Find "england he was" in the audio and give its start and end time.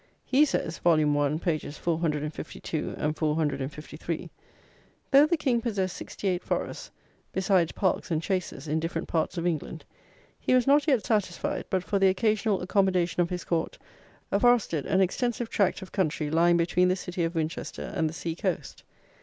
9.45-10.65